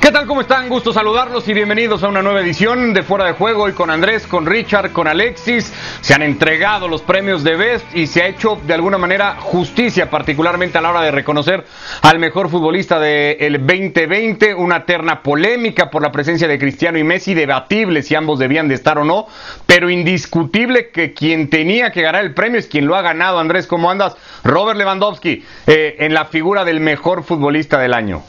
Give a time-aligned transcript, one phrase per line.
[0.00, 0.26] ¿Qué tal?
[0.26, 0.68] ¿Cómo están?
[0.68, 3.64] Gusto saludarlos y bienvenidos a una nueva edición de Fuera de Juego.
[3.64, 5.72] Hoy con Andrés, con Richard, con Alexis.
[6.02, 10.10] Se han entregado los premios de Best y se ha hecho de alguna manera justicia,
[10.10, 11.64] particularmente a la hora de reconocer
[12.02, 14.54] al mejor futbolista del 2020.
[14.54, 18.74] Una terna polémica por la presencia de Cristiano y Messi, debatible si ambos debían de
[18.74, 19.26] estar o no,
[19.66, 23.40] pero indiscutible que quien tenía que ganar el premio es quien lo ha ganado.
[23.40, 24.14] Andrés, ¿cómo andas?
[24.44, 28.22] Robert Lewandowski, eh, en la figura del mejor futbolista del año.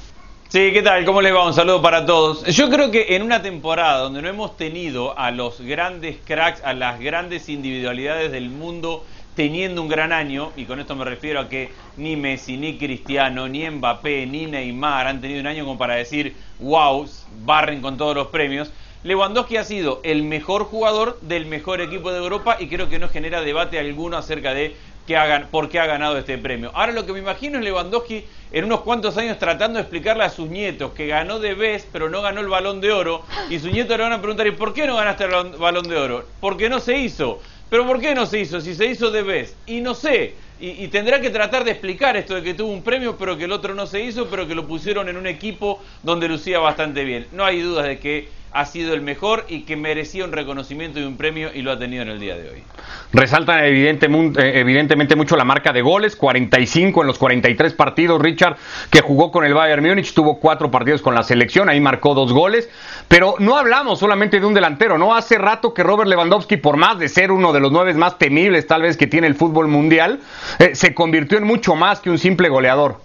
[0.50, 1.04] Sí, ¿qué tal?
[1.04, 1.46] ¿Cómo les va?
[1.46, 2.46] Un saludo para todos.
[2.46, 6.72] Yo creo que en una temporada donde no hemos tenido a los grandes cracks, a
[6.72, 9.04] las grandes individualidades del mundo
[9.36, 13.50] teniendo un gran año, y con esto me refiero a que ni Messi, ni Cristiano,
[13.50, 17.06] ni Mbappé, ni Neymar han tenido un año como para decir, wow,
[17.44, 18.72] barren con todos los premios.
[19.04, 23.10] Lewandowski ha sido el mejor jugador del mejor equipo de Europa y creo que no
[23.10, 26.70] genera debate alguno acerca de que hagan, por qué ha ganado este premio.
[26.76, 30.30] Ahora lo que me imagino es Lewandowski en unos cuantos años tratando de explicarle a
[30.30, 33.72] sus nietos que ganó de vez, pero no ganó el balón de oro, y sus
[33.72, 36.26] nietos le van a preguntar, ¿y por qué no ganaste el balón de oro?
[36.42, 37.42] Porque no se hizo.
[37.70, 38.62] Pero ¿por qué no se hizo?
[38.62, 39.56] Si se hizo de vez.
[39.66, 40.36] Y no sé.
[40.60, 43.44] Y, y, tendrá que tratar de explicar esto de que tuvo un premio, pero que
[43.44, 47.04] el otro no se hizo, pero que lo pusieron en un equipo donde lucía bastante
[47.04, 47.28] bien.
[47.32, 48.28] No hay dudas de que
[48.58, 51.78] ha sido el mejor y que merecía un reconocimiento y un premio y lo ha
[51.78, 52.64] tenido en el día de hoy.
[53.14, 58.58] Resalta evidente, eh, evidentemente mucho la marca de goles, 45 en los 43 partidos, Richard,
[58.90, 62.34] que jugó con el Bayern Múnich, tuvo cuatro partidos con la selección, ahí marcó dos
[62.34, 62.70] goles,
[63.08, 65.16] pero no hablamos solamente de un delantero, ¿no?
[65.16, 68.66] Hace rato que Robert Lewandowski, por más de ser uno de los nueve más temibles
[68.66, 70.20] tal vez que tiene el fútbol mundial,
[70.60, 73.00] eh, se convirtió en mucho más que un simple goleador.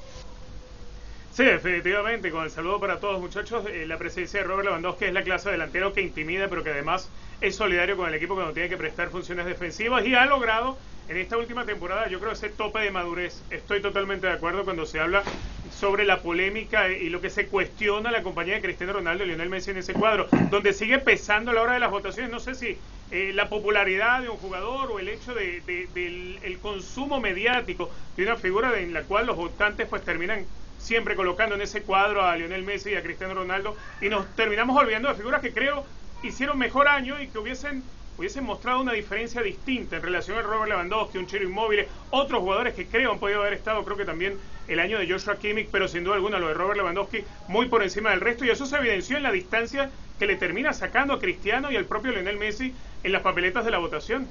[1.33, 5.15] Sí, definitivamente, con el saludo para todos muchachos, eh, la presencia de Robert Lewandowski es
[5.15, 7.09] la clase de delantero que intimida, pero que además
[7.43, 11.17] es solidario con el equipo cuando tiene que prestar funciones defensivas y ha logrado en
[11.19, 13.47] esta última temporada, yo creo, ese tope de madurez.
[13.51, 15.29] Estoy totalmente de acuerdo cuando se habla
[15.69, 19.49] sobre la polémica y lo que se cuestiona la compañía de Cristiano Ronaldo y Lionel
[19.49, 22.55] Messi en ese cuadro, donde sigue pesando a la hora de las votaciones, no sé
[22.55, 27.91] si eh, la popularidad de un jugador o el hecho de, del el consumo mediático
[28.17, 32.23] de una figura en la cual los votantes pues terminan siempre colocando en ese cuadro
[32.23, 35.87] a Lionel Messi y a Cristiano Ronaldo y nos terminamos olvidando de figuras que creo
[36.23, 37.83] hicieron mejor año y que hubiesen
[38.19, 42.75] hubiesen mostrado una diferencia distinta en relación a Robert Lewandowski, un Chiro Inmóvil, otros jugadores
[42.75, 44.39] que creo han podido haber estado, creo que también
[44.69, 47.83] el año de Joshua Kimmich, pero sin duda alguna lo de Robert Lewandowski muy por
[47.83, 51.19] encima del resto y eso se evidenció en la distancia que le termina sacando a
[51.19, 52.73] Cristiano y al propio Lionel Messi
[53.03, 54.29] en las papeletas de la votación.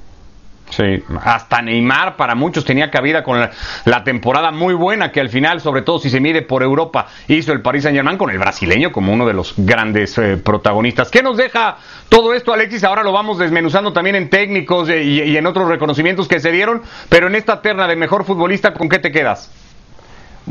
[0.71, 5.59] Sí, hasta Neymar para muchos tenía cabida con la, temporada muy buena que al final,
[5.59, 8.91] sobre todo si se mide por Europa, hizo el Paris Saint Germain con el brasileño
[8.91, 11.11] como uno de los grandes eh, protagonistas.
[11.11, 11.77] ¿Qué nos deja
[12.07, 12.85] todo esto, Alexis?
[12.85, 16.81] Ahora lo vamos desmenuzando también en técnicos eh, y en otros reconocimientos que se dieron,
[17.09, 19.51] pero en esta terna de mejor futbolista, ¿con qué te quedas?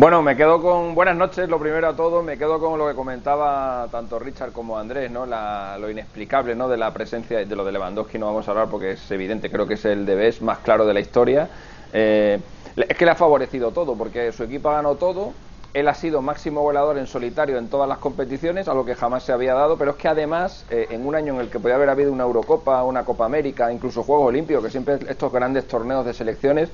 [0.01, 2.95] Bueno, me quedo con buenas noches, lo primero a todo, me quedo con lo que
[2.95, 5.27] comentaba tanto Richard como Andrés, ¿no?
[5.27, 6.71] lo inexplicable, ¿no?
[6.71, 9.67] De la presencia de lo de Lewandowski no vamos a hablar porque es evidente, creo
[9.67, 11.51] que es el debes más claro de la historia.
[11.93, 12.41] Eh,
[12.77, 15.35] es que le ha favorecido todo, porque su equipo ha ganado todo,
[15.75, 19.33] él ha sido máximo goleador en solitario en todas las competiciones, algo que jamás se
[19.33, 21.91] había dado, pero es que además, eh, en un año en el que podía haber
[21.91, 26.15] habido una Eurocopa, una Copa América, incluso Juegos Olímpicos, que siempre estos grandes torneos de
[26.15, 26.71] selecciones,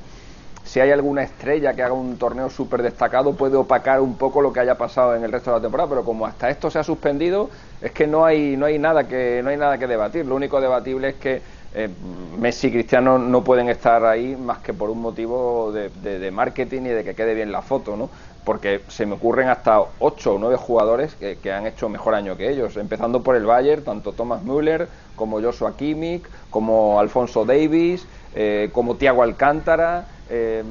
[0.66, 4.52] si hay alguna estrella que haga un torneo súper destacado, puede opacar un poco lo
[4.52, 6.82] que haya pasado en el resto de la temporada, pero como hasta esto se ha
[6.82, 7.48] suspendido,
[7.80, 10.26] es que no hay, no hay, nada, que, no hay nada que debatir.
[10.26, 11.40] Lo único debatible es que
[11.72, 11.88] eh,
[12.38, 16.88] Messi y Cristiano no pueden estar ahí más que por un motivo de, marketing y
[16.88, 18.10] de que quede bien la foto, ¿no?
[18.44, 22.50] Porque se me ocurren hasta ocho o nueve jugadores que, han hecho mejor año que
[22.50, 28.70] ellos, empezando por el Bayern, tanto Thomas Müller como Joshua Kimmich, como Alfonso Davis, eh,
[28.72, 30.62] como Thiago Alcántara, eh,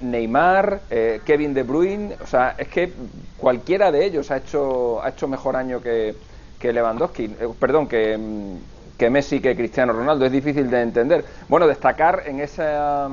[0.00, 2.92] Neymar, eh, Kevin De Bruyne, o sea, es que
[3.36, 6.14] cualquiera de ellos ha hecho, ha hecho mejor año que,
[6.58, 8.58] que Lewandowski, eh, perdón, que, em,
[8.96, 11.24] que Messi, que Cristiano Ronaldo, es difícil de entender.
[11.48, 13.08] Bueno, destacar en esa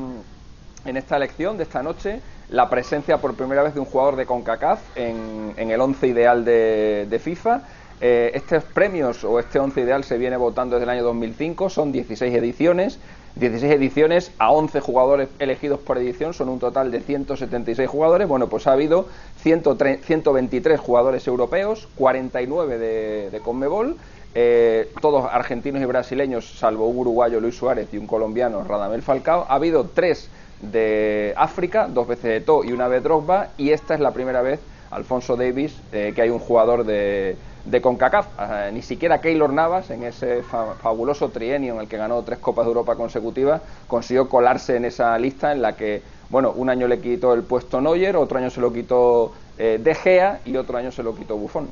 [0.86, 2.20] en esta elección de esta noche
[2.50, 6.44] la presencia por primera vez de un jugador de CONCACAF en, en el once ideal
[6.44, 7.62] de, de FIFA.
[8.02, 12.36] estos premios o este once ideal se viene votando desde el año 2005, son 16
[12.36, 13.00] ediciones.
[13.36, 18.28] 16 ediciones a 11 jugadores elegidos por edición, son un total de 176 jugadores.
[18.28, 19.08] Bueno, pues ha habido
[19.42, 23.98] 123 jugadores europeos, 49 de, de Conmebol,
[24.36, 29.46] eh, todos argentinos y brasileños, salvo un uruguayo Luis Suárez y un colombiano Radamel Falcao.
[29.48, 30.30] Ha habido tres
[30.62, 34.42] de África, dos veces de To y una vez Drogba, y esta es la primera
[34.42, 34.60] vez,
[34.90, 38.28] Alfonso Davis, eh, que hay un jugador de de CONCACAF.
[38.38, 42.66] Ah, ni siquiera Keylor Navas, en ese fabuloso trienio en el que ganó tres Copas
[42.66, 47.00] de Europa consecutivas, consiguió colarse en esa lista en la que, bueno, un año le
[47.00, 50.92] quitó el puesto Neuer, otro año se lo quitó eh, De Gea y otro año
[50.92, 51.70] se lo quitó Buffon.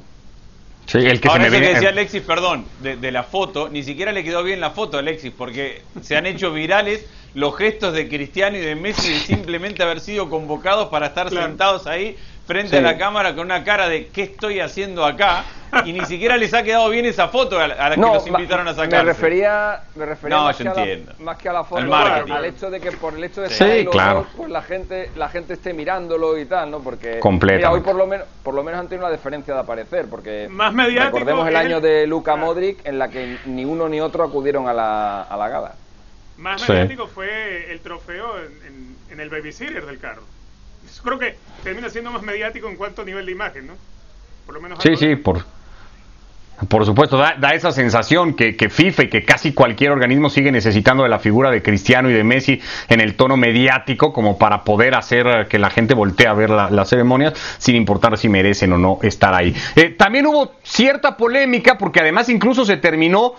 [0.86, 3.84] Sí, el que se me eso que decía Alexis, perdón, de, de, la foto, ni
[3.84, 7.94] siquiera le quedó bien la foto a Alexis, porque se han hecho virales los gestos
[7.94, 12.18] de Cristiano y de Messi de simplemente haber sido convocados para estar sentados ahí
[12.52, 15.46] frente a la cámara con una cara de ¿qué estoy haciendo acá?
[15.86, 18.74] Y ni siquiera les ha quedado bien esa foto a la, que los invitaron a
[18.74, 19.06] sacar.
[19.06, 20.74] Me refería, me refería no, más, que la,
[21.20, 24.28] más, que a la, foto, al, hecho de que por el hecho de sí, claro.
[24.36, 26.80] pues la gente, la gente esté mirándolo y tal, ¿no?
[26.80, 30.08] Porque mira, hoy por lo menos, por lo menos han tenido una diferencia de aparecer,
[30.10, 34.02] porque más mediático recordemos el año de Luka Modric en la que ni uno ni
[34.02, 35.76] otro acudieron a la, a la gala.
[36.38, 40.24] Más mediático fue el trofeo en, en, el babysitter del carro.
[41.04, 43.74] Creo que termina siendo más mediático en cuanto a nivel de imagen, ¿no?
[44.46, 44.80] Por lo menos.
[44.82, 45.44] Sí, sí, por,
[46.68, 50.52] por supuesto, da, da esa sensación que, que, FIFA y que casi cualquier organismo sigue
[50.52, 54.64] necesitando de la figura de Cristiano y de Messi en el tono mediático como para
[54.64, 58.78] poder hacer que la gente voltee a ver las ceremonias sin importar si merecen o
[58.78, 59.56] no estar ahí.
[59.76, 63.34] Eh, también hubo cierta polémica porque además incluso se terminó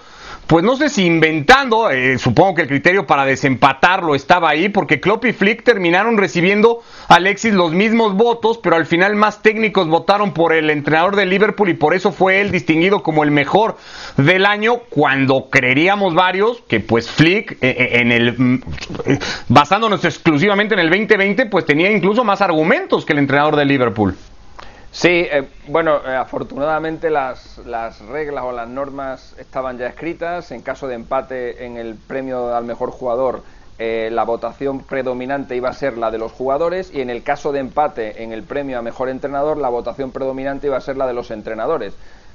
[0.53, 5.01] pues no sé si inventando, eh, supongo que el criterio para desempatarlo estaba ahí, porque
[5.01, 9.89] Klopp y Flick terminaron recibiendo a Alexis los mismos votos, pero al final más técnicos
[9.89, 13.79] votaron por el entrenador de Liverpool y por eso fue él distinguido como el mejor
[14.19, 18.63] del año, cuando creeríamos varios que pues Flick, eh, eh, en el, mm,
[19.49, 24.15] basándonos exclusivamente en el 2020, pues tenía incluso más argumentos que el entrenador de Liverpool.
[24.93, 30.51] Sí, eh, bueno, eh, afortunadamente las, las, reglas o las normas estaban ya escritas.
[30.53, 33.43] En caso de empate en el premio al mejor jugador,
[33.79, 37.53] eh, la votación predominante iba a ser la de los jugadores y en el caso
[37.53, 41.07] de empate en el premio a mejor entrenador, la votación predominante iba a ser la
[41.07, 41.95] de los entrenadores.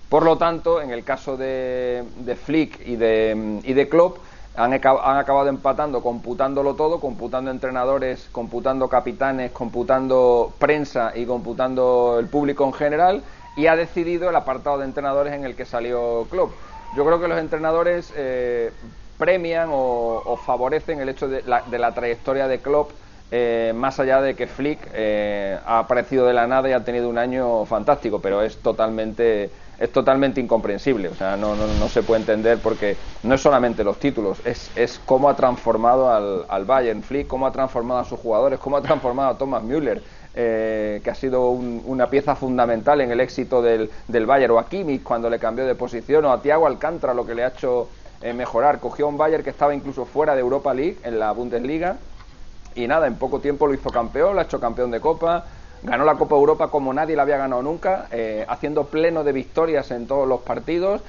[0.09, 4.17] Por lo tanto, en el caso de, de Flick y de, y de Klopp,
[4.57, 12.65] han, acabado empatando, computándolo todo, computando entrenadores, computando capitanes, computando prensa y computando el público
[12.65, 13.23] en general,
[13.55, 16.51] y ha decidido el apartado de entrenadores en el que salió Klopp.
[16.95, 18.71] Yo creo que los entrenadores eh,
[19.19, 22.91] premian o, favorecen el hecho de la, trayectoria de Klopp,
[23.29, 27.09] eh, más allá de que Flick eh, ha aparecido de la nada y ha tenido
[27.09, 31.09] un año fantástico, pero es totalmente es totalmente incomprensible.
[31.09, 34.71] O sea, no, no, no, se puede entender porque no es solamente los títulos, es,
[34.75, 38.77] es cómo ha transformado al, al Bayern Flick, cómo ha transformado a sus jugadores, cómo
[38.77, 40.01] ha transformado a Thomas Müller.
[40.39, 44.69] Eh, que ha sido una pieza fundamental en el éxito del, del Bayern, o a
[44.69, 47.89] Kimmich cuando le cambió de posición, o a Thiago Alcántara lo que le ha hecho
[48.21, 48.79] eh, mejorar.
[48.79, 51.97] Cogió a un Bayern que estaba incluso fuera de Europa League, en la Bundesliga,
[52.75, 55.43] y nada, en poco tiempo lo hizo campeón, lo ha hecho campeón de Copa,
[55.83, 59.91] ganó la Copa Europa como nadie la había ganado nunca, eh, haciendo pleno de victorias
[59.91, 61.01] en todos los partidos.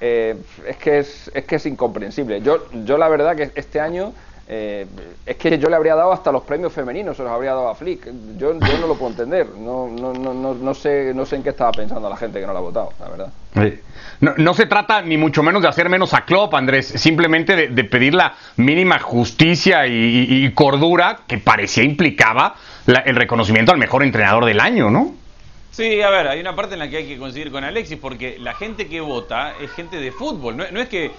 [0.00, 0.36] Eh,
[0.66, 2.42] es que es, es que es incomprensible.
[2.42, 4.12] Yo, yo la verdad que este año
[4.48, 4.86] eh,
[5.24, 7.74] es que yo le habría dado hasta los premios femeninos, se los habría dado a
[7.74, 8.06] Flick.
[8.38, 9.48] Yo, yo no lo puedo entender.
[9.58, 12.52] No, no, no, no, sé, no sé en qué estaba pensando la gente que no
[12.52, 13.32] lo ha votado, la verdad.
[14.20, 17.84] No, no, se trata ni mucho menos de hacer menos a Klopp, Andrés, simplemente de,
[17.84, 22.54] pedir la mínima justicia y, cordura que parecía implicaba
[22.86, 25.14] el reconocimiento al mejor entrenador del año, ¿no?
[25.76, 28.38] Sí, a ver, hay una parte en la que hay que conseguir con Alexis, porque
[28.40, 30.56] la gente que vota es gente de fútbol.
[30.56, 31.10] No, es que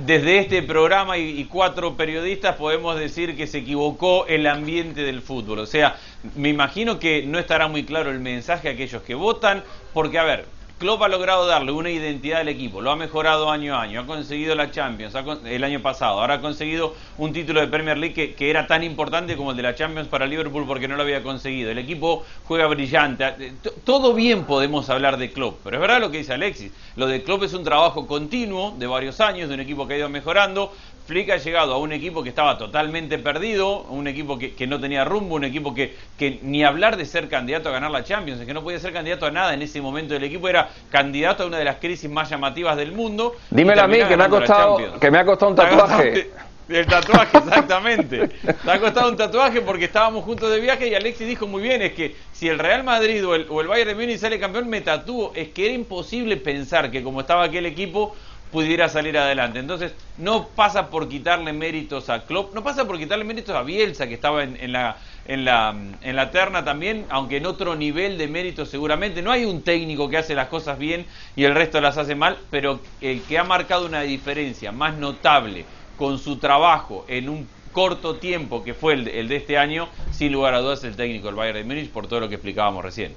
[0.00, 5.60] desde este programa y, cuatro periodistas podemos decir que se equivocó el ambiente del fútbol.
[5.60, 5.96] O sea,
[6.36, 9.64] me imagino que no estará muy claro el mensaje a aquellos que votan,
[9.94, 10.44] porque, a ver,
[10.82, 14.04] Klopp ha logrado darle una identidad al equipo, lo ha mejorado año a año, ha
[14.04, 18.50] conseguido la Champions el año pasado, ahora ha conseguido un título de Premier League que,
[18.50, 21.70] era tan importante como el de la Champions para Liverpool porque no lo había conseguido.
[21.70, 23.52] El equipo juega brillante, eh,
[23.84, 27.22] todo bien podemos hablar de Klopp, pero es verdad lo que dice Alexis, lo de
[27.22, 30.72] Klopp es un trabajo continuo de varios años, de un equipo que ha ido mejorando,
[31.06, 35.04] Flick ha llegado a un equipo que estaba totalmente perdido, un equipo que, no tenía
[35.04, 38.46] rumbo, un equipo que, que, ni hablar de ser candidato a ganar la Champions, es
[38.46, 41.46] que no podía ser candidato a nada en ese momento del equipo, era candidato a
[41.46, 43.34] una de las crisis más llamativas del mundo.
[43.50, 46.30] Dímelo a mí, que me ha costado, que me ha costado un tatuaje.
[46.68, 48.28] El tatuaje, exactamente.
[48.28, 51.82] Te ha costado un tatuaje porque estábamos juntos de viaje y Alexis dijo muy bien,
[51.82, 54.68] es que si el Real Madrid o el, o el Bayern de Múnich sale campeón,
[54.68, 55.32] me tatúo.
[55.34, 58.14] Es que era imposible pensar que como estaba aquel equipo
[58.52, 59.58] pudiera salir adelante.
[59.58, 64.06] Entonces, no pasa por quitarle méritos a Klopp, no pasa por quitarle méritos a Bielsa,
[64.06, 68.28] que estaba en, la, en, la, en la terna también, aunque en otro nivel de
[68.28, 69.22] méritos seguramente.
[69.22, 72.38] No hay un técnico que hace las cosas bien y el resto las hace mal,
[72.50, 75.64] pero el que ha marcado una diferencia más notable
[75.96, 80.30] con su trabajo en un corto tiempo que fue el, el de este año, sin
[80.30, 83.14] lugar a dudas, el técnico del Bayern de Múnich por todo lo que explicábamos recién.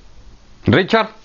[0.65, 1.24] Richard.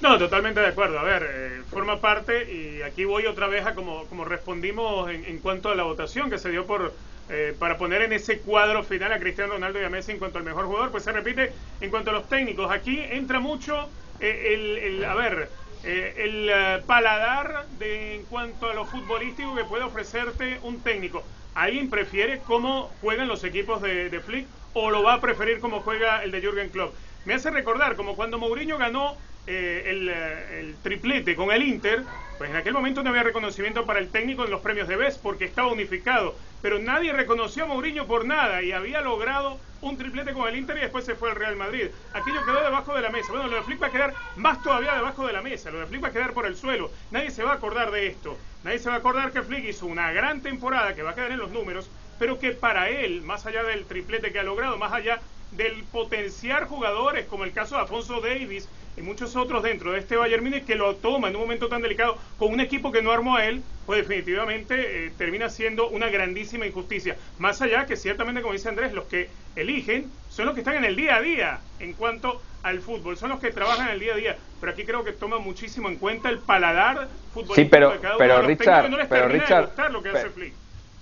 [0.00, 0.98] No, totalmente de acuerdo.
[0.98, 5.38] A ver, eh, forma parte y aquí voy otra vez a como, como respondimos en,
[5.40, 6.98] cuanto a la votación que se dio por
[7.28, 10.38] eh, para poner en ese cuadro final a Cristiano Ronaldo y a Messi en cuanto
[10.38, 12.70] al mejor jugador, pues se repite en cuanto a los técnicos.
[12.70, 15.50] Aquí entra mucho eh, el, el, a ver,
[15.82, 21.26] eh, el eh, paladar de, en cuanto a lo futbolístico que puede ofrecerte un técnico.
[21.54, 25.80] ¿Alguien prefiere cómo juegan los equipos de, de Flick o lo va a preferir cómo
[25.80, 26.94] juega el de Jürgen Klopp?
[27.24, 29.16] Me hace recordar como cuando Mourinho ganó
[29.48, 32.02] eh, eh, el, triplete con el Inter,
[32.36, 35.18] pues en aquel momento no había reconocimiento para el técnico en los premios de BES
[35.18, 36.34] porque estaba unificado.
[36.62, 40.78] Pero nadie reconoció a Mourinho por nada y había logrado un triplete con el Inter
[40.78, 41.88] y después se fue al Real Madrid.
[42.12, 43.30] Aquello quedó debajo de la mesa.
[43.30, 45.70] Bueno, lo de Flick va a quedar más todavía debajo de la mesa.
[45.70, 46.90] Lo de Flick va a quedar por el suelo.
[47.12, 48.36] Nadie se va a acordar de esto.
[48.64, 51.30] Nadie se va a acordar que Flick hizo una gran temporada que va a quedar
[51.30, 51.88] en los números,
[52.18, 55.20] pero que para él, más allá del triplete que ha logrado, más allá
[55.52, 60.16] del potenciar jugadores como el caso de Afonso Davis, y muchos otros dentro de este
[60.16, 63.12] Bayern Múnich que lo toma en un momento tan delicado con un equipo que no
[63.12, 67.16] armó a él, pues definitivamente eh, termina siendo una grandísima injusticia.
[67.38, 70.84] Más allá que ciertamente, como dice Andrés, los que eligen son los que están en
[70.84, 74.14] el día a día en cuanto al fútbol, son los que trabajan en el día
[74.14, 74.36] a día.
[74.60, 78.34] Pero aquí creo que toma muchísimo en cuenta el paladar futbolístico de cada uno pero
[78.34, 80.54] de los Richard, no les pero termina Richard, de gustar lo que hace Flick.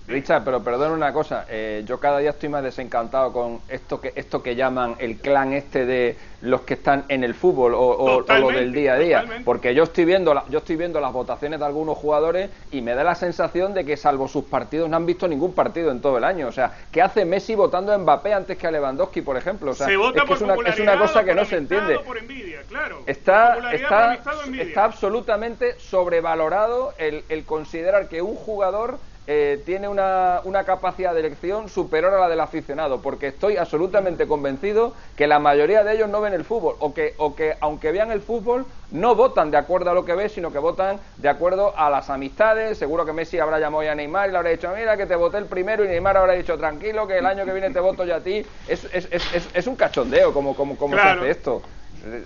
[0.07, 4.13] Richard, pero perdona una cosa, eh, yo cada día estoy más desencantado con esto que
[4.15, 8.17] esto que llaman el clan este de los que están en el fútbol o, o-
[8.17, 9.45] o lo del día a día, totalmente.
[9.45, 12.93] porque yo estoy viendo la- yo estoy viendo las votaciones de algunos jugadores y me
[12.93, 16.19] da la sensación de que salvo sus partidos no han visto ningún partido en todo
[16.19, 19.37] el año, o sea, ¿qué hace Messi votando a Mbappé antes que a Lewandowski, por
[19.37, 19.71] ejemplo?
[19.71, 21.57] O sea, se vota es que por es una, es una cosa que no se
[21.57, 21.95] entiende.
[21.95, 22.99] o por envidia, claro.
[22.99, 24.19] Por Está, está,
[24.59, 31.21] está absolutamente sobrevalorado el, el considerar que un jugador eh, tiene una, una capacidad de
[31.21, 36.09] elección superior a la del aficionado, porque estoy absolutamente convencido que la mayoría de ellos
[36.09, 39.57] no ven el fútbol, o que, o que aunque vean el fútbol, no votan de
[39.57, 42.77] acuerdo a lo que ven, sino que votan de acuerdo a las amistades.
[42.77, 45.15] Seguro que Messi habrá llamado ya a Neymar y le habrá dicho, mira que te
[45.15, 48.05] voté el primero, y Neymar habrá dicho, tranquilo, que el año que viene te voto
[48.05, 48.45] yo a ti.
[48.67, 51.21] Es, es, es, es, es un cachondeo como, como, como Claro.
[51.21, 51.61] se hace esto.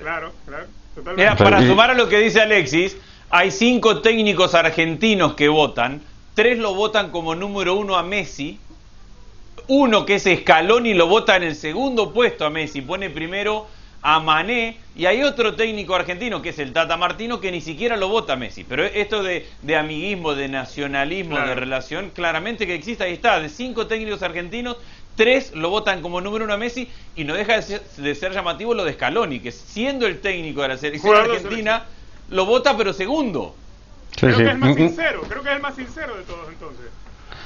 [0.01, 1.23] Claro, claro, totalmente.
[1.31, 2.97] Mira, para sumar a lo que dice Alexis,
[3.29, 6.01] hay cinco técnicos argentinos que votan,
[6.39, 8.57] tres lo votan como número uno a Messi,
[9.67, 13.67] uno que es Scaloni lo vota en el segundo puesto a Messi, pone primero
[14.01, 17.97] a Mané, y hay otro técnico argentino que es el Tata Martino que ni siquiera
[17.97, 18.63] lo vota a Messi.
[18.63, 21.49] Pero esto de, de amiguismo, de nacionalismo, Claro.
[21.49, 24.77] de relación, claramente que existe, ahí está, de cinco técnicos argentinos,
[25.17, 28.31] tres lo votan como número uno a Messi y no deja de ser, de ser
[28.31, 31.83] llamativo lo de Scaloni, que siendo el técnico de la selección argentina,
[32.29, 33.55] lo vota pero segundo.
[34.19, 34.43] Sí, Creo sí.
[34.43, 36.85] que es el más sincero, creo que es el más sincero de todos entonces.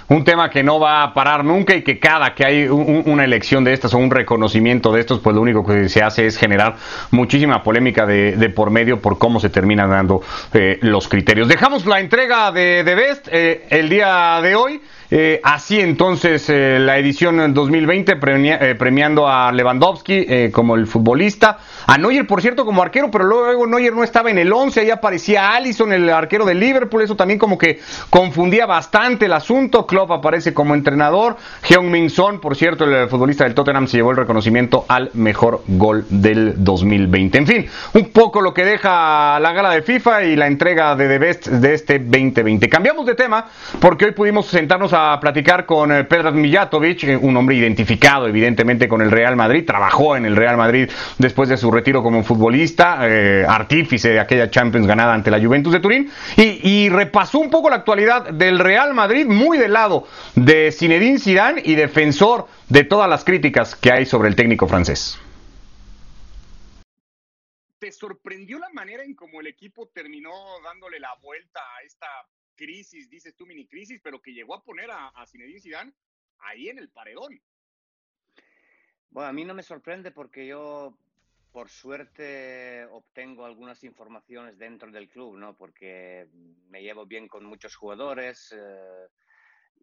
[0.09, 3.03] un tema que no va a parar nunca y que cada que hay un- un-
[3.05, 6.25] una elección de estas o un reconocimiento de estos, pues lo único que se hace
[6.27, 6.75] es generar
[7.11, 10.21] muchísima polémica de, de por medio por cómo se terminan dando
[10.53, 11.47] eh, los criterios.
[11.47, 14.81] Dejamos la entrega de, de Best eh, el día de hoy.
[15.15, 21.59] Eh, así entonces eh, la edición 2020 premia- eh, premiando a Lewandowski como el futbolista,
[21.85, 24.89] a Neuer por cierto como arquero, pero luego Neuer no estaba en el 11, ahí
[24.89, 27.79] aparecía Allison, el arquero del Liverpool, eso también como que
[28.09, 31.37] confundía bastante el asunto, Klopp aparece como entrenador,
[31.69, 36.05] Heung-Min Son, por cierto, el futbolista del Tottenham se llevó el reconocimiento al mejor gol
[36.09, 37.37] del 2020.
[37.37, 41.07] En fin, un poco lo que deja la gala de FIFA y la entrega de
[41.07, 42.67] The Best de este 2020.
[42.67, 43.45] Cambiamos de tema
[43.79, 48.87] porque hoy pudimos sentarnos a platicar con eh, Pedro Mijatovic, eh, un hombre identificado evidentemente
[48.87, 52.99] con el Real Madrid, trabajó en el Real Madrid después de su retiro como futbolista,
[53.01, 57.49] eh, artífice de aquella Champions ganada ante la Juventus de Turín, y, y repasó un
[57.49, 62.83] poco la actualidad del Real Madrid, muy del lado de Zinedine Zidane y defensor de
[62.83, 65.19] todas las críticas que hay sobre el técnico francés.
[67.79, 70.31] ¿Te sorprendió la manera en cómo el equipo terminó
[70.63, 72.07] dándole la vuelta a esta
[72.55, 75.93] crisis, dices tú mini crisis, pero que llegó a poner a, a Zinedine Zidane
[76.39, 77.41] ahí en el paredón?
[79.09, 80.97] Bueno, a mí no me sorprende porque yo,
[81.51, 85.55] por suerte, obtengo algunas informaciones dentro del club, ¿no?
[85.55, 86.27] Porque
[86.69, 89.07] me llevo bien con muchos jugadores eh,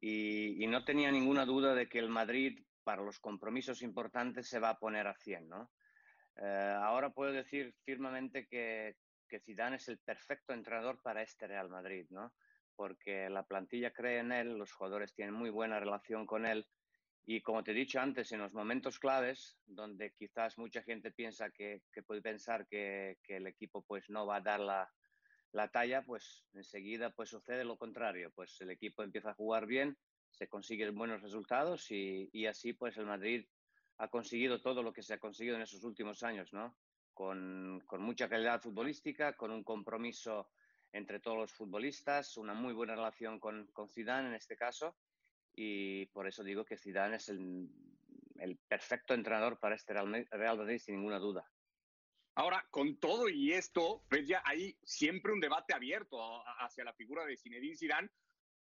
[0.00, 4.58] y, y no tenía ninguna duda de que el Madrid, para los compromisos importantes, se
[4.58, 5.70] va a poner a 100, ¿no?
[6.36, 8.96] Eh, ahora puedo decir firmemente que,
[9.28, 12.32] que Zidane es el perfecto entrenador para este Real Madrid, ¿no?
[12.80, 16.66] Porque la plantilla cree en él, los jugadores tienen muy buena relación con él
[17.26, 21.50] y como te he dicho antes, en los momentos claves, donde quizás mucha gente piensa
[21.50, 24.90] que, puede pensar que, el equipo pues no va a dar la,
[25.52, 29.98] la talla, pues enseguida pues sucede lo contrario, pues el equipo empieza a jugar bien,
[30.30, 33.46] se consiguen buenos resultados y, así pues el Madrid
[33.98, 36.78] ha conseguido todo lo que se ha conseguido en esos últimos años, ¿no?
[37.12, 40.48] Con mucha calidad futbolística, con un compromiso
[40.92, 44.96] entre todos los futbolistas, una muy buena relación con, con Zidane en este caso
[45.54, 47.68] y por eso digo que Zidane es el,
[48.38, 51.50] el perfecto entrenador para este Real Ma- Real Madrid sin ninguna duda.
[52.36, 56.18] Ahora, con todo y esto, ves ya hay siempre un debate abierto
[56.60, 58.10] hacia la figura de Zinedine Zidane,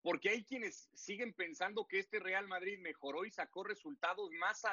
[0.01, 4.71] porque hay quienes siguen pensando que este Real Madrid mejoró y sacó resultados más a,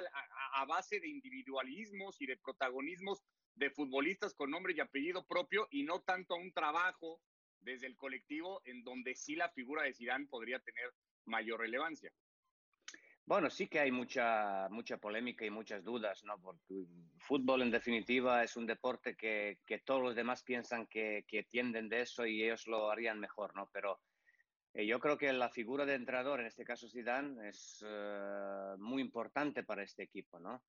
[0.54, 3.22] a, base de individualismos y de protagonismos
[3.54, 7.20] de futbolistas con nombre y apellido propio y no tanto a un trabajo
[7.66, 10.94] desde el colectivo en donde sí la figura de Zidane podría tener
[11.26, 12.12] mayor relevancia.
[13.26, 16.40] Bueno, sí que hay mucha, mucha polémica y muchas dudas, ¿no?
[16.40, 16.86] Porque
[17.18, 21.88] fútbol, en definitiva, es un deporte que, que todos los demás piensan que, que, tienden
[21.88, 23.68] de eso y ellos lo harían mejor, ¿no?
[23.72, 23.98] Pero
[24.74, 29.02] eh, yo creo que la figura de entrenador, en este caso Zidane, es eh, muy
[29.02, 30.62] importante para este equipo, ¿no?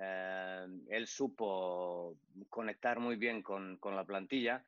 [0.00, 2.16] Eh, él supo
[2.48, 4.64] conectar muy bien con, con la plantilla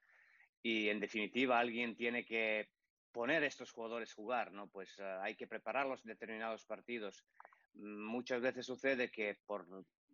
[0.68, 2.68] y, en definitiva, alguien tiene que
[3.10, 4.68] poner a estos jugadores jugar, ¿no?
[4.68, 7.24] Pues uh, hay que prepararlos en determinados partidos.
[7.72, 9.66] Muchas veces sucede que por,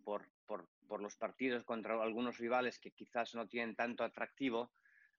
[0.04, 4.70] por, por, por, los partidos contra algunos rivales que quizás no tienen tanto atractivo,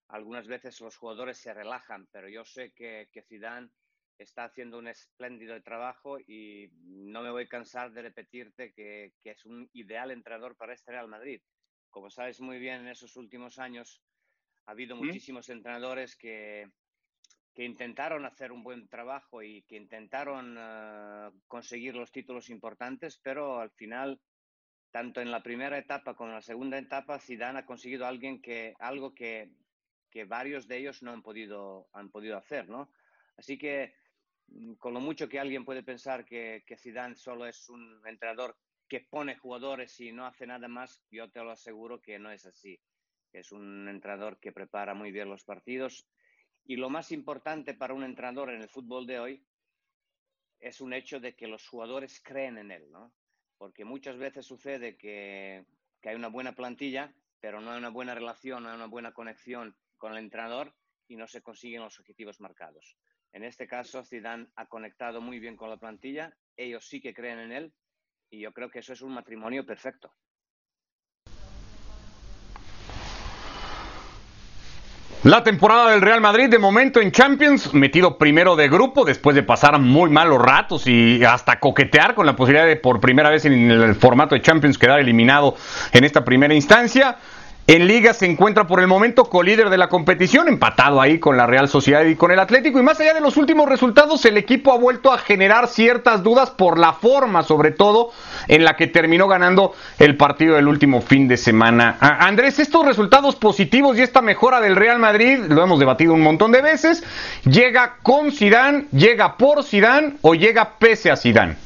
[0.07, 3.69] algunas veces los jugadores se relajan, pero yo sé que, que Zidane
[4.17, 9.31] está haciendo un espléndido trabajo y no me voy a cansar de repetirte que, que
[9.31, 11.41] es un ideal entrenador para este Real Madrid.
[11.89, 14.01] Como sabes muy bien, en esos últimos años
[14.65, 16.69] ha habido muchísimos entrenadores que,
[17.55, 23.59] que intentaron hacer un buen trabajo y que intentaron uh, conseguir los títulos importantes, pero
[23.59, 24.19] al final,
[24.91, 28.73] tanto en la primera etapa como en la segunda etapa, Zidane ha conseguido alguien que,
[28.79, 29.51] algo que,
[30.09, 32.91] que varios de ellos no han podido, han podido hacer, ¿no?
[33.37, 33.93] Así que,
[34.47, 38.57] mm, con lo mucho que alguien puede pensar que, que Zidane solo es un entrenador
[38.89, 42.45] que pone jugadores y no hace nada más, yo te lo aseguro que no es
[42.45, 42.79] así.
[43.35, 46.07] Es un entrenador que prepara muy bien los partidos,
[46.63, 49.45] y lo más importante para un entrenador en el fútbol de hoy
[50.59, 53.13] es un hecho de que los jugadores creen en él, ¿no?
[53.57, 55.65] Porque muchas veces sucede que,
[56.01, 59.13] que hay una buena plantilla, pero no hay una buena relación, no hay una buena
[59.13, 60.73] conexión con el entrenador
[61.07, 62.97] y no se consiguen los objetivos marcados.
[63.31, 67.39] En este caso, Zidane ha conectado muy bien con la plantilla, ellos sí que creen
[67.39, 67.73] en él
[68.29, 70.13] y yo creo que eso es un matrimonio perfecto.
[75.25, 79.41] La temporada del Real Madrid de momento en Champions, metido primero de grupo después de
[79.41, 83.71] pasar muy malos ratos y hasta coquetear con la posibilidad de por primera vez en
[83.71, 85.55] el formato de Champions quedar eliminado
[85.93, 87.17] en esta primera instancia.
[87.67, 91.47] En Liga se encuentra por el momento colíder de la competición, empatado ahí con la
[91.47, 92.77] Real Sociedad y con el Atlético.
[92.77, 96.51] Y más allá de los últimos resultados, el equipo ha vuelto a generar ciertas dudas
[96.51, 98.11] por la forma, sobre todo,
[98.47, 101.97] en la que terminó ganando el partido del último fin de semana.
[101.99, 106.51] Andrés, estos resultados positivos y esta mejora del Real Madrid, lo hemos debatido un montón
[106.51, 107.03] de veces,
[107.45, 111.57] ¿llega con Sidán, llega por Sidán o llega pese a Sidán?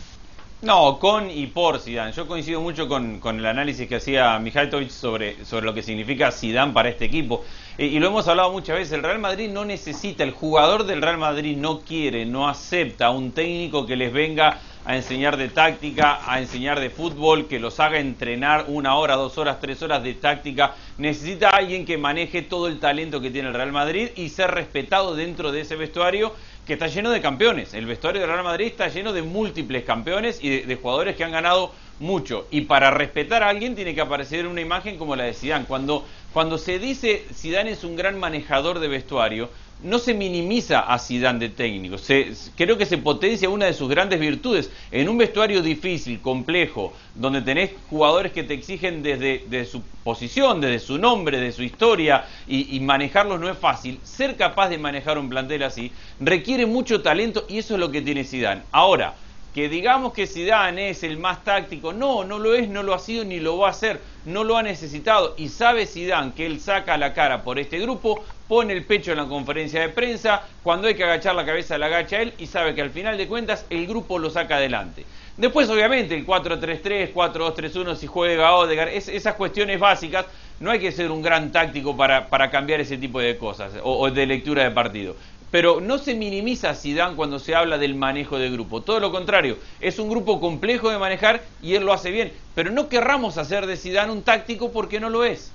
[0.61, 2.11] No, con y por Zidane.
[2.11, 6.73] Yo coincido mucho con, el análisis que hacía Mijaitovich sobre, sobre lo que significa Zidane
[6.73, 7.45] para este equipo.
[7.77, 11.01] Eh, y lo hemos hablado muchas veces, el Real Madrid no necesita, el jugador del
[11.01, 16.19] Real Madrid no quiere, no acepta un técnico que les venga a enseñar de táctica,
[16.29, 20.15] a enseñar de fútbol, que los haga entrenar una hora, dos horas, tres horas de
[20.15, 20.75] táctica.
[20.97, 25.15] Necesita alguien que maneje todo el talento que tiene el Real Madrid y ser respetado
[25.15, 26.33] dentro de ese vestuario
[26.69, 27.73] que está lleno de campeones.
[27.73, 31.23] El vestuario del Real Madrid está lleno de múltiples campeones y de, de, jugadores que
[31.23, 32.45] han ganado mucho.
[32.51, 35.65] Y para respetar a alguien tiene que aparecer una imagen como la de Zidane.
[35.65, 39.49] Cuando, cuando se dice Zidane es un gran manejador de vestuario,
[39.81, 41.97] no se minimiza a Zidane de técnico.
[41.97, 44.69] Se, creo que se potencia una de sus grandes virtudes.
[44.91, 50.79] En un vestuario difícil, complejo, donde tenés jugadores que te exigen desde, su posición, desde
[50.79, 53.99] su nombre, de su historia, y, manejarlos no es fácil.
[54.03, 58.01] Ser capaz de manejar un plantel así requiere mucho talento y eso es lo que
[58.01, 58.63] tiene Zidane.
[58.71, 59.13] Ahora,
[59.53, 62.99] que digamos que Zidane es el más táctico, no, no lo es, no lo ha
[62.99, 66.59] sido ni lo va a hacer, no lo ha necesitado y sabe Zidane que él
[66.59, 70.87] saca la cara por este grupo, pone el pecho en la conferencia de prensa, cuando
[70.87, 73.65] hay que agachar la cabeza la agacha él y sabe que al final de cuentas
[73.69, 75.05] el grupo lo saca adelante.
[75.37, 80.25] Después obviamente el 4-3-3, 4-2-3-1 si juega Odegaard, es, esas cuestiones básicas,
[80.59, 84.11] no hay que ser un gran táctico para, para cambiar ese tipo de cosas o
[84.11, 85.15] de lectura de partido
[85.51, 88.81] pero no se minimiza Zidane cuando se habla del manejo de grupo.
[88.81, 92.31] Todo lo contrario, es un grupo complejo de manejar y él lo hace bien.
[92.55, 95.51] Pero no querramos hacer de Zidane un táctico porque no lo es.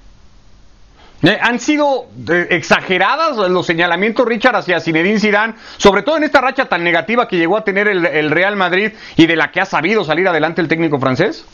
[1.23, 6.41] Eh, han sido eh, exageradas los señalamientos, Richard, hacia Zinedine Zidane, sobre todo en esta
[6.41, 9.65] racha tan negativa que llegó a tener el Real Madrid y de la que ha
[9.65, 11.47] sabido salir adelante el técnico francés.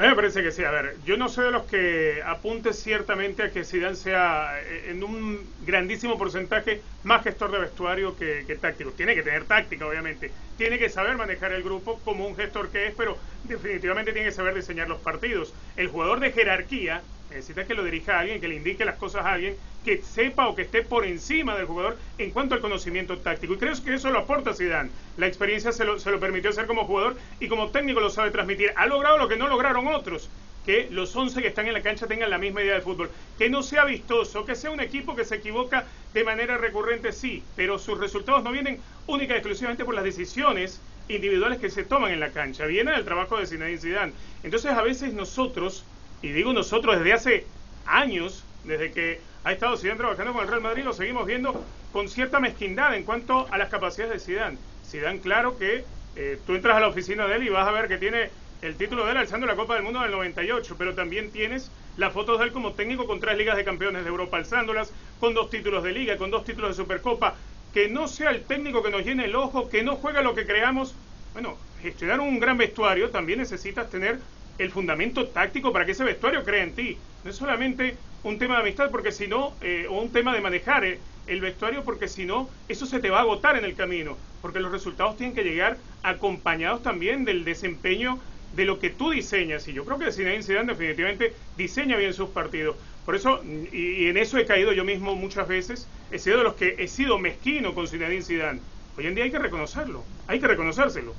[0.00, 0.64] A mí me parece que sí.
[0.64, 4.92] A ver, yo no soy de los que apunte ciertamente a que Zidane sea eh,
[4.92, 8.92] en un grandísimo porcentaje más gestor de vestuario que, que, táctico.
[8.92, 10.32] Tiene que tener táctica, obviamente.
[10.56, 14.34] Tiene que saber manejar el grupo como un gestor que es, pero definitivamente tiene que
[14.34, 15.52] saber diseñar los partidos.
[15.76, 19.24] El jugador de jerarquía Necesitas que lo dirija a alguien, que le indique las cosas
[19.24, 23.18] a alguien, que sepa o que esté por encima del jugador en cuanto al conocimiento
[23.18, 23.54] táctico.
[23.54, 24.90] Y creo que eso lo aporta Zidane.
[25.16, 28.30] La experiencia se lo, se lo permitió hacer como jugador y como técnico lo sabe
[28.30, 28.72] transmitir.
[28.76, 30.28] Ha logrado lo que no lograron otros
[30.64, 33.10] que los 11 que están en la cancha tengan la misma idea de fútbol.
[33.38, 37.42] Que no sea vistoso, que sea un equipo que se equivoca de manera recurrente, sí,
[37.56, 42.12] pero sus resultados no vienen única y exclusivamente por las decisiones individuales que se toman
[42.12, 44.12] en la cancha, viene del trabajo de Zinedine Zidane.
[44.42, 45.84] Entonces a veces nosotros,
[46.22, 47.46] y digo nosotros desde hace
[47.86, 52.08] años, desde que ha estado Zidane trabajando con el Real Madrid, lo seguimos viendo con
[52.08, 54.58] cierta mezquindad en cuanto a las capacidades de Zidane.
[54.86, 55.84] Zidane, claro que
[56.16, 58.30] eh, tú entras a la oficina de él y vas a ver que tiene
[58.62, 62.12] el título de él alzando la Copa del Mundo del 98, pero también tienes las
[62.12, 65.48] fotos de él como técnico con tres ligas de campeones de Europa alzándolas, con dos
[65.50, 67.34] títulos de liga, con dos títulos de Supercopa.
[67.72, 70.44] Que no sea el técnico que nos llene el ojo, que no juega lo que
[70.44, 70.94] creamos.
[71.32, 74.18] Bueno, gestionar un gran vestuario también necesitas tener
[74.60, 76.98] el fundamento táctico para que ese vestuario crea en ti.
[77.24, 80.42] No es solamente un tema de amistad, porque si no, eh, o un tema de
[80.42, 83.74] manejar eh, el vestuario, porque si no, eso se te va a agotar en el
[83.74, 88.18] camino, porque los resultados tienen que llegar acompañados también del desempeño
[88.54, 89.66] de lo que tú diseñas.
[89.66, 92.76] Y yo creo que Zinedine Zidane definitivamente diseña bien sus partidos.
[93.06, 93.42] Por eso,
[93.72, 96.86] y, en eso he caído yo mismo muchas veces, he sido de los que he
[96.86, 98.60] sido mezquino con Zinedine Zidane.
[98.98, 101.14] Hoy en día hay que reconocerlo, hay que reconocérselo.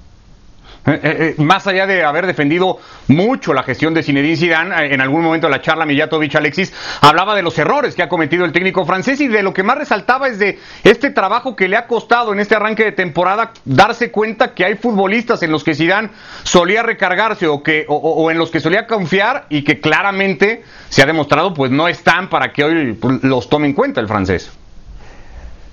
[0.83, 4.99] Eh, eh, eh, más allá de haber defendido mucho la gestión de Zinedine Zidane, en
[4.99, 8.51] algún momento de la charla Mijatovic Alexis hablaba de los errores que ha cometido el
[8.51, 11.85] técnico francés y de lo que más resaltaba es de este trabajo que le ha
[11.85, 16.09] costado en este arranque de temporada darse cuenta que hay futbolistas en los que Zidane
[16.41, 21.05] solía recargarse o que o, en los que solía confiar y que claramente se ha
[21.05, 24.51] demostrado pues no están para que hoy pues, los tome en cuenta el francés.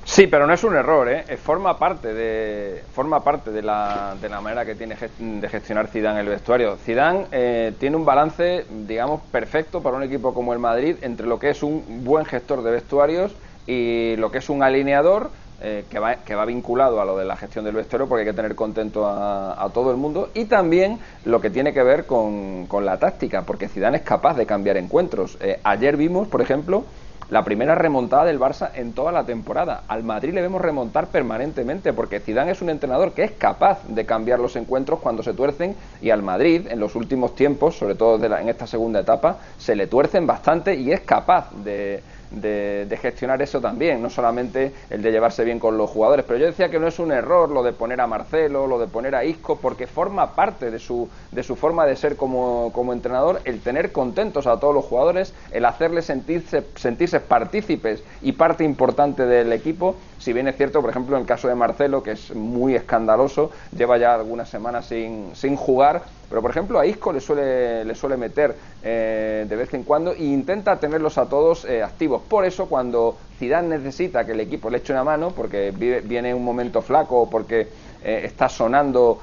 [0.09, 1.37] Sí, pero no es un error, ¿eh?
[1.37, 6.21] forma parte de forma parte de la, de la manera que tiene de gestionar Zidane
[6.21, 6.77] el vestuario.
[6.77, 11.39] Zidane eh, tiene un balance, digamos, perfecto para un equipo como el Madrid entre lo
[11.39, 13.33] que es un buen gestor de vestuarios
[13.67, 17.27] y lo que es un alineador eh, que, va, que va vinculado a lo de
[17.27, 20.99] la gestión del vestuario porque hay que tener contento a, todo el mundo y también
[21.27, 24.79] lo que tiene que ver con, con la táctica porque Zidane es capaz de cambiar
[24.79, 25.37] encuentros.
[25.43, 26.85] Eh, ayer vimos, por ejemplo,
[27.31, 29.83] la primera remontada del Barça en toda la temporada.
[29.89, 34.07] Al Madrid le vemos remontar permanentemente porque Zidane es un entrenador que es capaz de
[34.07, 38.25] cambiar los encuentros cuando se tuercen y al Madrid en los últimos tiempos, sobre todo
[38.25, 43.61] en esta segunda etapa, se le tuercen bastante y es capaz de, de, gestionar eso
[43.61, 46.25] también, no solamente el de llevarse bien con los jugadores.
[46.27, 48.87] Pero yo decía que no es un error lo de poner a Marcelo, lo de
[48.87, 52.93] poner a Isco, porque forma parte de su, de su forma de ser como, como
[52.93, 58.65] entrenador el tener contentos a todos los jugadores, el hacerles sentirse, sentirse partícipes y parte
[58.65, 59.97] importante del equipo.
[60.19, 63.51] Si bien es cierto, por ejemplo, en el caso de Marcelo, que es muy escandaloso,
[63.77, 67.95] lleva ya algunas semanas sin, sin jugar, pero por ejemplo a Isco le suele, le
[67.95, 72.23] suele meter eh, de vez en cuando e intenta tenerlos a todos eh, activos.
[72.29, 76.45] Por eso cuando Zidane necesita que el equipo le eche una mano, porque viene un
[76.45, 77.69] momento flaco o porque
[78.05, 79.21] eh, está sonando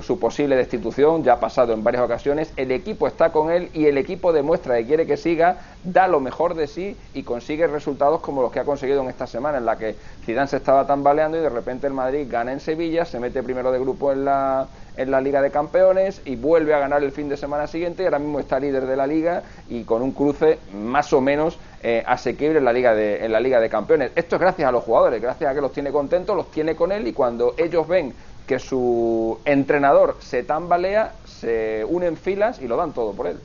[0.00, 3.86] su posible destitución, ya ha pasado en varias ocasiones, el equipo está con él y
[3.86, 8.20] el equipo demuestra que quiere que siga, da lo mejor de sí y consigue resultados
[8.20, 11.36] como los que ha conseguido en esta semana, en la que Zidane se estaba tambaleando
[11.36, 14.68] y de repente el Madrid gana en Sevilla, se mete primero de grupo en la
[14.96, 18.06] en la Liga de Campeones y vuelve a ganar el fin de semana siguiente y
[18.06, 22.02] ahora mismo está líder de la Liga y con un cruce más o menos eh,
[22.06, 24.10] asequible en la, Liga de, en la Liga de Campeones.
[24.16, 26.90] Esto es gracias a los jugadores, gracias a que los tiene contentos, los tiene con
[26.92, 28.14] él y cuando ellos ven
[28.46, 33.38] que su entrenador se tambalea, se unen filas y lo dan todo por él.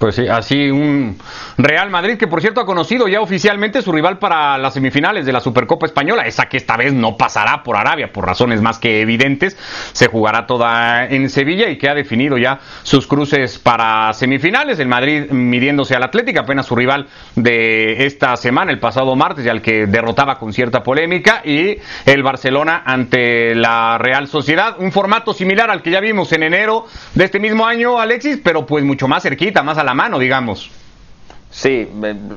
[0.00, 1.18] Pues sí, así un
[1.58, 5.32] Real Madrid que por cierto ha conocido ya oficialmente su rival para las semifinales de
[5.34, 9.02] la Supercopa Española, esa que esta vez no pasará por Arabia por razones más que
[9.02, 9.58] evidentes,
[9.92, 14.88] se jugará toda en Sevilla y que ha definido ya sus cruces para semifinales, el
[14.88, 19.60] Madrid midiéndose al Atlético, apenas su rival de esta semana, el pasado martes, y al
[19.60, 25.70] que derrotaba con cierta polémica, y el Barcelona ante la Real Sociedad, un formato similar
[25.70, 29.22] al que ya vimos en enero de este mismo año, Alexis, pero pues mucho más
[29.22, 30.70] cerquita, más a la mano, digamos.
[31.50, 31.88] Sí,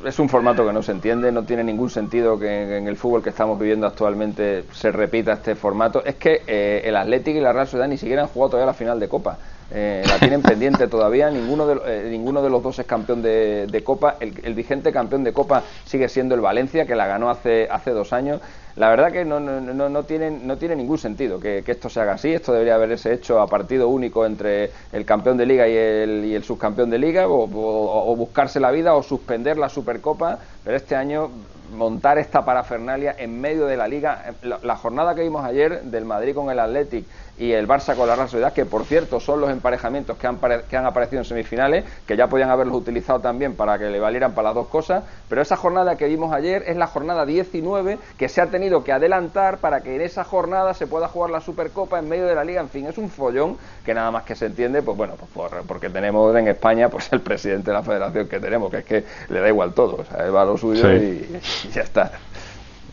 [0.06, 3.22] es un formato que no se entiende, no tiene ningún sentido que en el fútbol
[3.22, 6.04] que estamos viviendo actualmente se repita este formato.
[6.04, 8.74] Es que eh, el Atlético y la Real Sociedad ni siquiera han jugado todavía la
[8.74, 9.38] final de Copa.
[9.72, 13.82] Eh, la tienen pendiente todavía, ninguno de, eh, ninguno de los dos es campeón de,
[13.86, 14.18] Copa.
[14.20, 18.14] El, vigente campeón de Copa sigue siendo el Valencia, que la ganó hace, hace dos
[18.14, 18.42] años.
[18.76, 22.00] La verdad que no, no, no, no, tiene, no tiene ningún sentido que, esto se
[22.00, 22.34] haga así.
[22.34, 26.36] Esto debería haberse hecho a partido único entre el campeón de liga y el, y
[26.36, 31.30] el subcampeón de liga, o, buscarse la vida o suspender la Supercopa, pero este año
[31.74, 34.34] montar esta parafernalia en medio de la liga.
[34.42, 37.06] La, jornada que vimos ayer del Madrid con el Athletic
[37.38, 40.38] y el Barça con la Real Sociedad, que por cierto son los emparejamientos que han,
[40.70, 44.34] que han aparecido en semifinales, que ya podían haberlos utilizado también para que le valieran
[44.34, 48.30] para las dos cosas, pero esa jornada que vimos ayer es la jornada 19 que
[48.30, 52.00] se ha tenido que adelantar para que en esa jornada se pueda jugar la Supercopa
[52.00, 54.46] en medio de la liga, en fin, es un follón que nada más que se
[54.46, 58.40] entiende, pues bueno, pues porque tenemos en España pues el presidente de la federación que
[58.40, 60.94] tenemos, que es que le da igual todo, o sea, él va a lo suyo
[60.94, 61.28] y
[61.74, 62.12] ya está.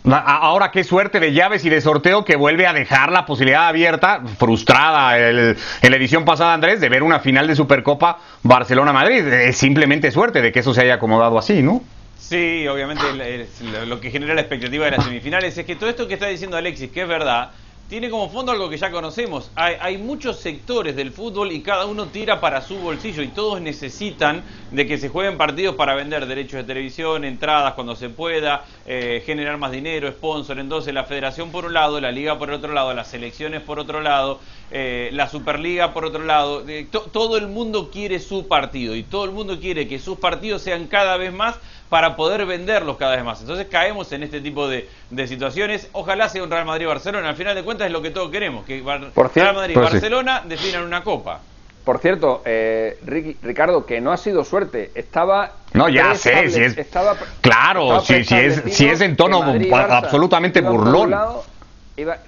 [0.04, 4.22] Ahora qué suerte de llaves y de sorteo que vuelve a dejar la posibilidad abierta,
[4.38, 9.26] frustrada el, en la edición pasada Andrés, de ver una final de Supercopa Barcelona-Madrid.
[9.26, 11.82] Es simplemente suerte de que eso se haya acomodado así, ¿no?
[12.30, 13.02] Sí, obviamente
[13.86, 16.56] lo que genera la expectativa de las semifinales es que todo esto que está diciendo
[16.56, 17.50] Alexis, que es verdad,
[17.88, 19.50] tiene como fondo algo que ya conocemos.
[19.56, 24.44] Hay, muchos sectores del fútbol y cada uno tira para su bolsillo y todos necesitan
[24.70, 29.24] de que se jueguen partidos para vender derechos de televisión, entradas cuando se pueda, eh,
[29.26, 30.60] generar más dinero, sponsor.
[30.60, 34.00] Entonces la federación por un lado, la liga por otro lado, las selecciones por otro
[34.00, 34.38] lado,
[34.70, 36.62] eh, la Superliga por otro lado.
[37.12, 40.86] todo el mundo quiere su partido y todo el mundo quiere que sus partidos sean
[40.86, 41.56] cada vez más
[41.90, 43.40] para poder venderlos cada vez más.
[43.40, 44.88] Entonces caemos en este tipo de,
[45.26, 45.88] situaciones.
[45.92, 47.28] Ojalá sea un Real Madrid-Barcelona.
[47.28, 51.40] Al final de cuentas es lo que todos queremos, que Real Madrid-Barcelona definan una copa.
[51.84, 52.98] Por cierto, eh,
[53.42, 55.52] Ricardo, que no ha sido suerte, estaba...
[55.72, 56.76] No, ya sé, si es...
[57.40, 61.10] claro, si, es, si es en tono absolutamente burlón.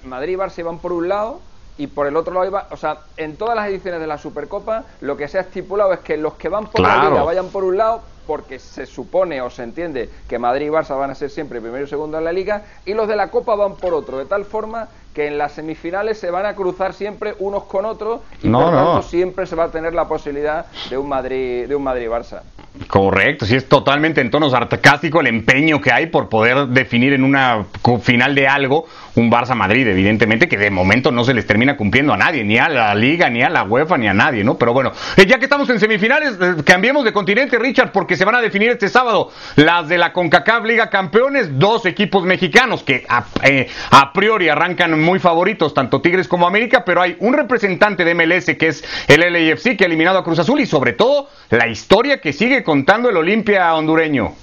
[0.03, 1.39] Madrid y Barça iban por un lado
[1.77, 4.83] y por el otro lado iba, o sea, en todas las ediciones de la Supercopa
[5.01, 7.63] lo que se ha estipulado es que los que van por la liga vayan por
[7.63, 11.29] un lado porque se supone o se entiende que Madrid y Barça van a ser
[11.29, 14.17] siempre primero y segundo en la liga y los de la Copa van por otro,
[14.17, 18.21] de tal forma que en las semifinales se van a cruzar siempre unos con otros
[18.41, 21.83] y por tanto siempre se va a tener la posibilidad de un Madrid de un
[21.83, 22.41] Madrid Barça.
[22.87, 27.23] Correcto, sí es totalmente en tono sarcástico el empeño que hay por poder definir en
[27.23, 27.65] una
[28.01, 32.13] final de algo un Barça Madrid, evidentemente que de momento no se les termina cumpliendo
[32.13, 34.57] a nadie, ni a la Liga, ni a la UEFA, ni a nadie, ¿no?
[34.57, 38.25] Pero bueno, eh, ya que estamos en semifinales, eh, cambiemos de continente, Richard, porque se
[38.25, 43.05] van a definir este sábado las de la CONCACAF Liga Campeones, dos equipos mexicanos que
[43.07, 43.69] a, eh,
[44.13, 48.67] priori arrancan muy favoritos, tanto Tigres como América, pero hay un representante de MLS que
[48.67, 52.33] es el LAFC que ha eliminado a Cruz Azul y sobre todo la historia que
[52.33, 54.35] sigue contando el Olimpia hondureño.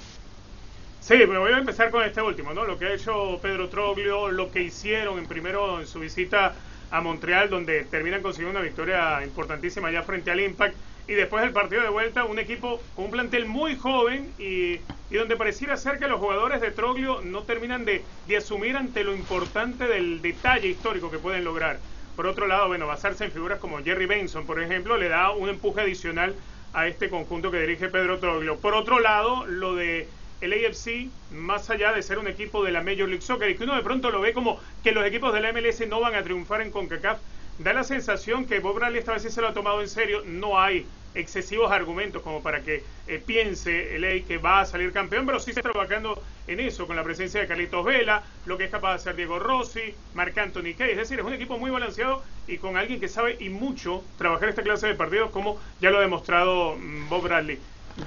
[0.99, 2.63] Sí, me voy a empezar con este último, ¿no?
[2.63, 6.53] Lo que ha hecho Pedro Troglio, lo que hicieron en primero en su visita
[6.91, 10.75] a Montreal, donde terminan consiguiendo una victoria importantísima ya frente al Impact.
[11.07, 15.15] Y después del partido de vuelta, un equipo con un plantel muy joven y, y
[15.15, 19.13] donde pareciera ser que los jugadores de Troglio no terminan de, de asumir ante lo
[19.13, 21.79] importante del detalle histórico que pueden lograr.
[22.15, 25.49] Por otro lado, bueno, basarse en figuras como Jerry Benson, por ejemplo, le da un
[25.49, 26.35] empuje adicional
[26.73, 28.57] a este conjunto que dirige Pedro Troglio.
[28.57, 30.07] Por otro lado, lo de
[30.41, 33.63] el AFC, más allá de ser un equipo de la Major League Soccer, y que
[33.63, 36.23] uno de pronto lo ve como que los equipos de la MLS no van a
[36.23, 37.19] triunfar en CONCACAF,
[37.63, 40.23] da la sensación que Bob Bradley esta vez sí se lo ha tomado en serio.
[40.25, 45.25] No hay excesivos argumentos como para que eh, piense el que va a salir campeón,
[45.25, 48.65] pero sí se está trabajando en eso, con la presencia de Carlitos Vela, lo que
[48.65, 50.91] es capaz de hacer Diego Rossi, Marc Anthony Kay.
[50.91, 54.49] Es decir, es un equipo muy balanceado y con alguien que sabe y mucho trabajar
[54.49, 57.59] esta clase de partidos, como ya lo ha demostrado mm, Bob Bradley.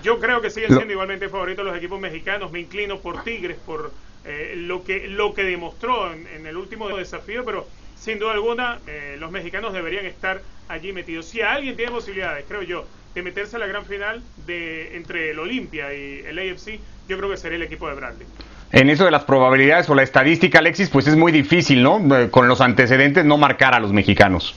[0.03, 2.51] Yo creo que siguen siendo igualmente favoritos los equipos mexicanos.
[2.51, 3.93] Me inclino por Tigres, por
[4.25, 7.67] eh, lo, que, lo que demostró en, el último desafío, pero
[8.05, 11.25] sin duda alguna eh, los mexicanos deberían estar allí metidos.
[11.25, 15.39] Si alguien tiene posibilidades, creo yo, de meterse a la gran final de entre el
[15.39, 18.27] Olimpia y el AFC, yo creo que sería el equipo de Bradley.
[18.73, 21.99] En eso de las probabilidades o la estadística, Alexis, pues es muy difícil, ¿no?
[22.15, 24.55] Eh, con los antecedentes no marcar a los mexicanos.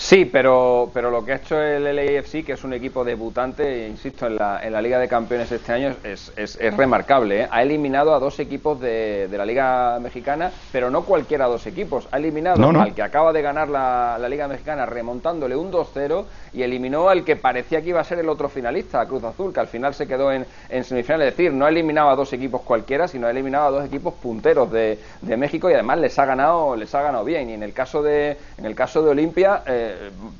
[0.00, 4.28] Sí, pero, pero lo que ha hecho el LAFC, que es un equipo debutante, insisto,
[4.28, 7.42] en la, en la Liga de Campeones este año, es, es, remarcable.
[7.42, 7.48] ¿eh?
[7.50, 12.06] Ha eliminado a dos equipos de, de, la Liga Mexicana, pero no cualquiera dos equipos.
[12.12, 16.62] Ha eliminado al que acaba de ganar la, la Liga Mexicana remontándole un 2-0 y
[16.62, 19.66] eliminó al que parecía que iba a ser el otro finalista, Cruz Azul, que al
[19.66, 21.30] final se quedó en, en semifinales.
[21.30, 24.14] Es decir, no ha eliminado a dos equipos cualquiera, sino ha eliminado a dos equipos
[24.14, 27.50] punteros de, de México y además les ha ganado, les ha ganado bien.
[27.50, 29.87] Y en el caso de, en el caso de Olimpia, eh,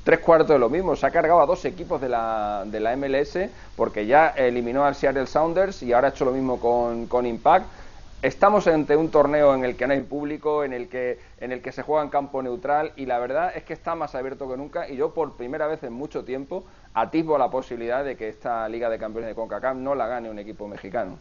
[0.04, 0.96] tres cuartos de lo mismo.
[0.96, 3.38] Se ha cargado a dos equipos de la, de la MLS
[3.76, 7.66] porque ya eliminó al Seattle Sounders y ahora ha hecho lo mismo con, con Impact.
[8.20, 11.62] Estamos ante un torneo en el que no hay público, en el que en el
[11.62, 14.56] que se juega en campo neutral y la verdad es que está más abierto que
[14.56, 18.68] nunca y yo por primera vez en mucho tiempo atisbo la posibilidad de que esta
[18.68, 21.16] Liga de Campeones de CONCACAF no la gane un equipo mexicano.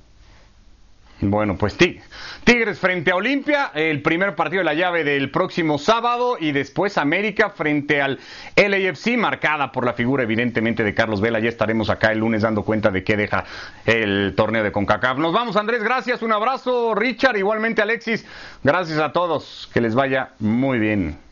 [1.20, 1.76] Bueno, pues
[2.44, 6.96] Tigres frente a Olimpia, el primer partido de la llave del próximo sábado y después
[7.00, 8.20] América frente al
[8.56, 11.40] LAFC, marcada por la figura evidentemente de Carlos Vela.
[11.40, 13.46] Ya estaremos acá el lunes dando cuenta de qué deja
[13.86, 15.18] el torneo de CONCACAF.
[15.18, 18.24] Nos vamos Andrés, gracias, un abrazo Richard, igualmente Alexis,
[18.64, 21.27] gracias a todos, que les vaya muy bien.